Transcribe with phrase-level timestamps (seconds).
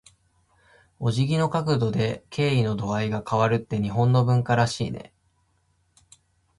[0.97, 5.13] お辞儀の角度で、敬意の度合いが変わるって日本の文化らしいね。